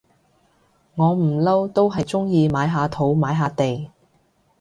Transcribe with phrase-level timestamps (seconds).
[0.95, 3.91] 我不嬲都係中意買下土買下地